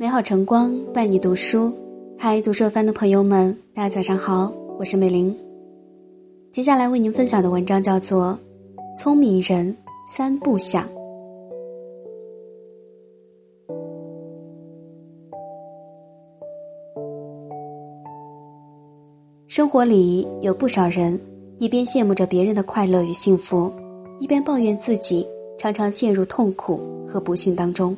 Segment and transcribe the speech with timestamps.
[0.00, 1.72] 美好晨光伴你读书，
[2.16, 5.36] 嗨，读书番的朋友们，大家早上好，我是美玲。
[6.52, 8.38] 接下来为您分享的文章叫做
[8.96, 9.76] 《聪明人
[10.16, 10.84] 三不想》。
[19.48, 21.20] 生活里有不少人，
[21.58, 23.68] 一边羡慕着别人的快乐与幸福，
[24.20, 25.26] 一边抱怨自己
[25.58, 27.96] 常常陷入痛苦和不幸当中。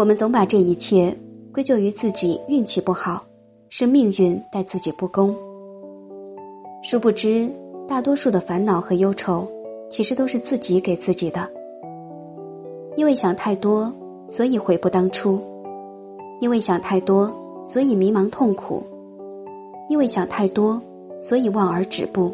[0.00, 1.14] 我们总把这一切
[1.52, 3.22] 归咎于自己运气不好，
[3.68, 5.36] 是命运待自己不公。
[6.82, 7.46] 殊不知，
[7.86, 9.46] 大多数的烦恼和忧愁，
[9.90, 11.46] 其实都是自己给自己的。
[12.96, 13.92] 因为想太多，
[14.26, 15.38] 所以悔不当初；
[16.40, 17.30] 因为想太多，
[17.66, 18.82] 所以迷茫痛苦；
[19.90, 20.80] 因为想太多，
[21.20, 22.32] 所以望而止步。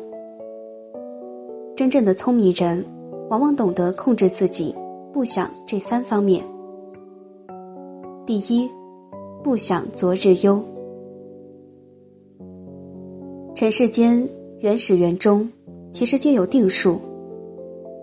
[1.74, 2.86] 真正的聪明人，
[3.28, 4.72] 往往懂得控制自己
[5.12, 6.46] 不想这三方面。
[8.26, 8.68] 第一，
[9.44, 10.60] 不想昨日忧。
[13.54, 15.48] 尘世间原始缘终，
[15.92, 16.98] 其实皆有定数。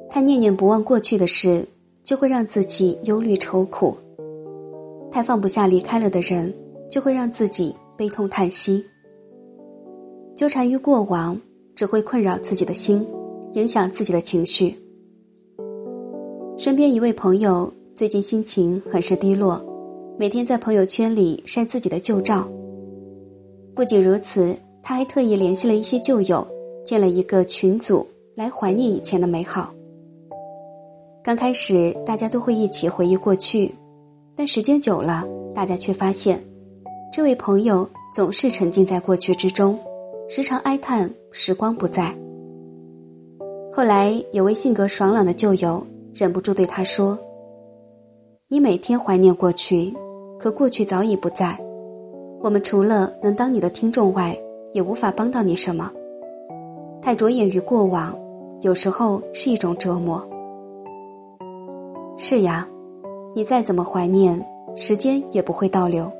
[0.09, 1.67] 太念念不忘过去的事，
[2.05, 3.94] 就会让自己忧虑愁苦；
[5.11, 6.53] 太放不下离开了的人，
[6.89, 8.81] 就会让自己悲痛叹息。
[10.38, 11.38] 纠缠于过往，
[11.75, 13.05] 只会困扰自己的心，
[13.55, 14.73] 影响自己的情绪。
[16.57, 19.61] 身边一位朋友最近心情很是低落。
[20.23, 22.47] 每天在朋友圈里晒自己的旧照。
[23.75, 26.47] 不仅如此，他还特意联系了一些旧友，
[26.85, 29.73] 建了一个群组来怀念以前的美好。
[31.21, 33.69] 刚开始，大家都会一起回忆过去，
[34.33, 36.41] 但时间久了，大家却发现，
[37.11, 37.85] 这位朋友
[38.16, 39.77] 总是沉浸在过去之中，
[40.29, 42.17] 时常哀叹时光不在。
[43.73, 47.19] 后来，有位性格爽朗的旧友忍不住对他说
[48.47, 49.94] ：“你每天怀念过去。”
[50.44, 51.58] 可过去早已不在，
[52.41, 54.38] 我们除了能当你的听众外，
[54.73, 55.90] 也无法帮到你什么。
[57.01, 58.13] 太着眼于过往，
[58.59, 60.22] 有时候是一种折磨。
[62.17, 62.67] 是呀，
[63.34, 64.45] 你再怎么怀念，
[64.75, 66.12] 时间也不会倒流；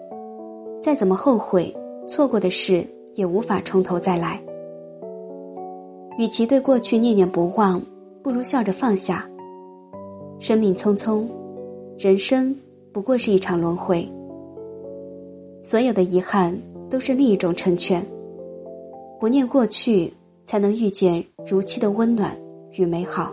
[0.82, 1.76] 再怎么后悔，
[2.08, 4.42] 错过的事也无法从头再来。
[6.18, 7.82] 与其对过去念念不忘，
[8.22, 9.30] 不如笑着放下。
[10.40, 11.28] 生命匆匆，
[11.98, 12.56] 人生。
[12.94, 14.08] 不过是一场轮回，
[15.64, 16.56] 所有的遗憾
[16.90, 18.06] 都是另一种成全。
[19.20, 20.14] 不念过去，
[20.46, 22.38] 才能遇见如期的温暖
[22.74, 23.32] 与美好。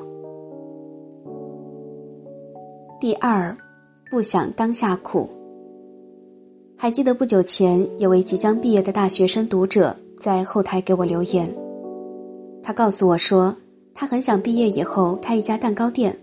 [3.00, 3.56] 第二，
[4.10, 5.28] 不想当下苦。
[6.76, 11.52] 还记得不久前有位即将毕业的大学生读者在后台给我留言，
[12.62, 13.54] 他告诉我说，
[13.92, 16.16] 他很想毕业以后开一家蛋糕店。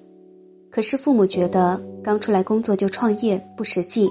[0.72, 4.10] 可是父母觉得刚出来工作就创业不实际，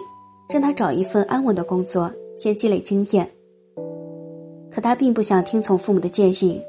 [0.49, 3.29] 让他找一份安稳的工作，先积累经验。
[4.71, 6.61] 可他并不想听从父母的建议，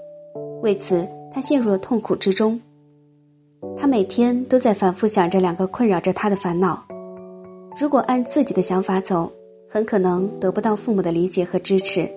[0.61, 2.59] 为此他陷入了痛苦之中。
[3.75, 6.83] 他每天都在反复想着两个困扰着他的烦恼：
[7.79, 9.31] 如果按自己的想法走，
[9.69, 12.07] 很可能得不到父母的理解和支持；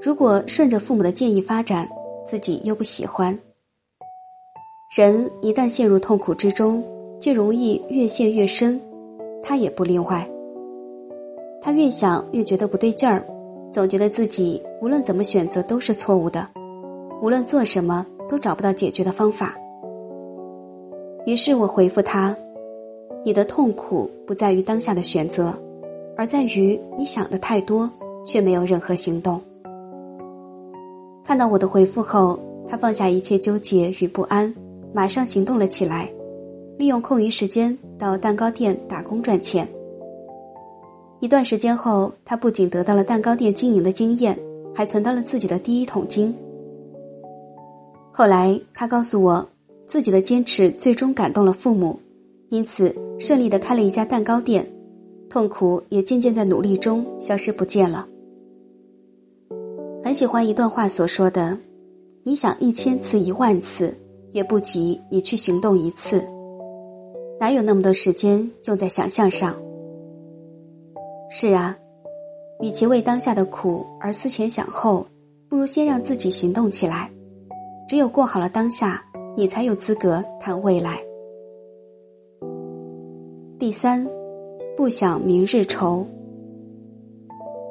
[0.00, 1.88] 如果顺着父母的建议发展，
[2.26, 3.38] 自己又不喜欢。
[4.96, 6.84] 人一旦陷入痛苦之中，
[7.20, 8.80] 就容易越陷越深，
[9.42, 10.28] 他也不例外。
[11.64, 13.24] 他越想越觉得不对劲儿，
[13.72, 16.48] 总觉得自己无论怎么选择都是错误的，
[17.22, 19.56] 无论做什么都找不到解决的方法。
[21.24, 22.36] 于是我回复他
[23.24, 25.54] ：“你的痛苦不在于当下的选择，
[26.16, 27.88] 而在于你想的太多，
[28.26, 29.40] 却没有任何行动。”
[31.24, 34.52] 看到我的回复后，他放下一切纠结与不安。
[34.92, 36.12] 马上行动了起来，
[36.76, 39.66] 利用空余时间到蛋糕店打工赚钱。
[41.22, 44.36] 一段时间后，他不仅得到了蛋糕店经营的经验，
[44.74, 46.34] 还存到了自己的第一桶金。
[48.10, 49.48] 后来，他告诉我，
[49.86, 51.96] 自己的坚持最终感动了父母，
[52.48, 54.68] 因此顺利的开了一家蛋糕店，
[55.30, 58.04] 痛苦也渐渐在努力中消失不见了。
[60.02, 61.56] 很喜欢一段话所说的
[62.26, 63.96] ：“你想一千次、一万次。”
[64.32, 66.24] 也不及你去行动一次，
[67.38, 69.54] 哪有那么多时间用在想象上？
[71.34, 71.74] 是啊，
[72.60, 75.06] 与其为当下的苦而思前想后，
[75.48, 77.10] 不如先让自己行动起来。
[77.88, 79.02] 只有过好了当下，
[79.34, 80.98] 你才有资格谈未来。
[83.58, 84.06] 第三，
[84.76, 86.06] 不想明日愁。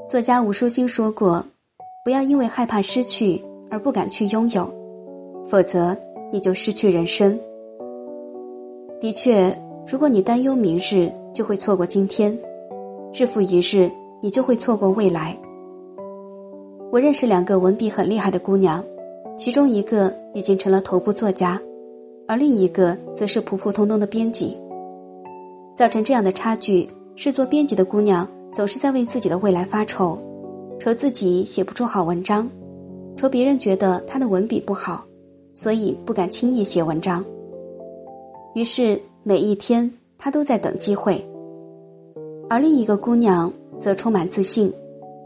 [0.10, 1.46] 作家吴淑欣说过
[2.04, 4.74] ：“不要因为害怕失去而不敢去拥有，
[5.46, 5.96] 否则。”
[6.34, 7.38] 你就失去人生。
[9.02, 9.56] 的确，
[9.86, 12.34] 如果你担忧明日，就会错过今天；
[13.14, 13.92] 日复一日，
[14.22, 15.38] 你就会错过未来。
[16.92, 18.84] 我认识两个文笔很厉害的姑娘，
[19.38, 21.62] 其中一个已经成了头部作家，
[22.28, 24.58] 而另一个则是普普通通的编辑。
[25.76, 30.18] 造成这样的差距，是做编辑的姑娘总是在为自己的未来发愁，
[30.80, 32.50] 愁自己写不出好文章，
[33.18, 35.04] 愁别人觉得她的文笔不好，
[35.54, 37.24] 所以不敢轻易写文章。
[38.56, 41.26] 于是每一天，她都在等机会。
[42.52, 43.50] 而另一个姑娘
[43.80, 44.70] 则充满自信，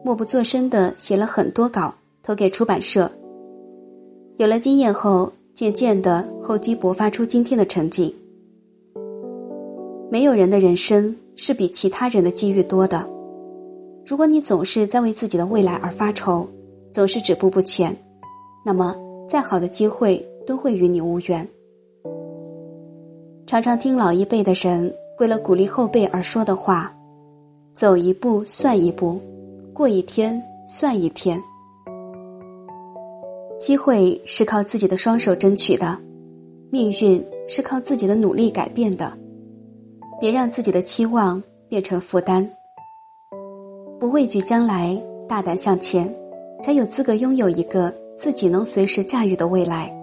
[0.04, 1.92] 默不作声的写了很多稿，
[2.22, 3.10] 投给出版社。
[4.38, 8.16] 有了经验后，渐渐的厚积薄发出今天的成绩。
[10.12, 13.10] 没有人的人生是比其他人的机遇多的。
[14.06, 16.48] 如果你总是在为自己的未来而发愁，
[16.92, 17.98] 总是止步不前，
[18.64, 18.96] 那么
[19.28, 21.50] 再好的机会都会与你无缘。
[23.48, 26.95] 常常听老一辈的人为了鼓励后辈而说的话
[27.76, 29.20] ：“走一步算一步，
[29.74, 31.40] 过一天算一天。”
[33.60, 35.98] 机会是靠自己的双手争取的，
[36.72, 39.12] 命运是靠自己的努力改变的。
[40.20, 42.50] 别让自己的期望变成负担，
[44.00, 44.98] 不畏惧将来，
[45.28, 46.14] 大胆向前，
[46.62, 49.94] 才有资格拥有一个自己能随时驾驭的未来。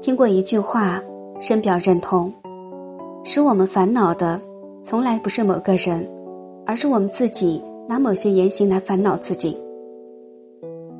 [0.00, 1.02] 听过一句话，
[1.40, 2.32] 深表认同：
[3.24, 4.40] 使我们烦恼的，
[4.84, 6.08] 从来不是某个人，
[6.66, 9.56] 而是我们自己拿某些言行来烦恼自己。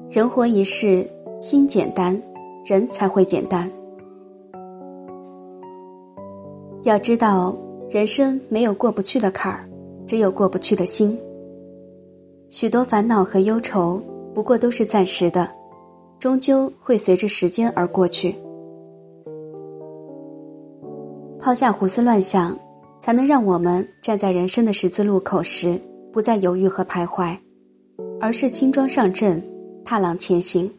[0.08, 1.04] 人活一世，
[1.38, 2.20] 心简单，
[2.64, 3.68] 人才会简单。
[6.84, 7.56] 要知道，
[7.88, 9.68] 人生没有过不去的坎儿，
[10.06, 11.18] 只有过不去的心。
[12.50, 14.00] 许多烦恼和忧愁，
[14.32, 15.48] 不过都是暂时的，
[16.20, 18.36] 终究会随着时间而过去。
[21.40, 22.56] 抛下胡思乱想，
[23.02, 25.76] 才能让我们站在人生的十字路口时，
[26.12, 27.36] 不再犹豫和徘徊，
[28.20, 29.42] 而是轻装上阵，
[29.84, 30.72] 踏浪前行。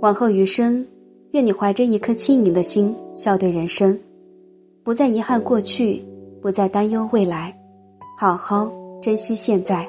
[0.00, 0.84] 往后余生，
[1.30, 3.96] 愿你怀着一颗轻盈的心，笑对人生，
[4.82, 6.04] 不再遗憾过去，
[6.42, 7.56] 不再担忧未来，
[8.18, 9.88] 好好珍惜现在。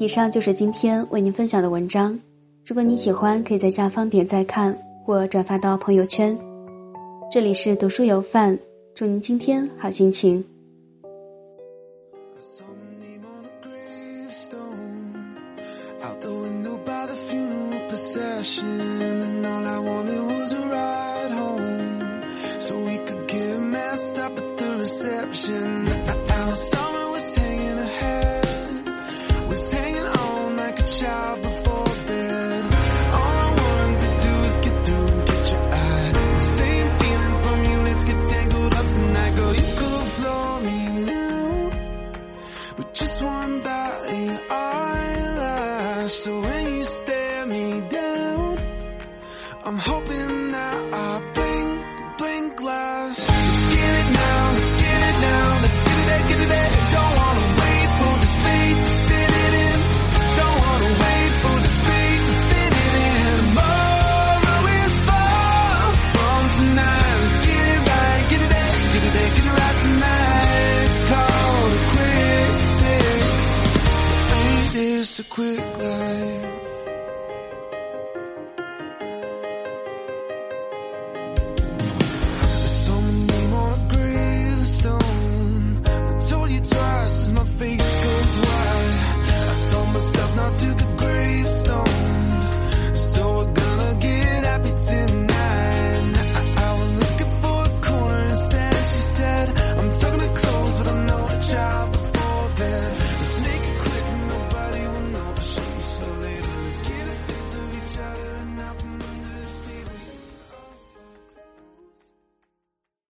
[0.00, 2.18] 以上就是今天为您分享的文章。
[2.66, 4.76] 如果你喜欢，可以在下方点赞看
[5.08, 6.38] 或转发到朋友圈。
[7.32, 8.58] 这里是读书有范，
[8.94, 10.44] 祝您今天好心情。
[43.28, 46.12] one batting eyelash.
[46.24, 48.58] So when you stare me down,
[49.64, 49.97] I'm hoping.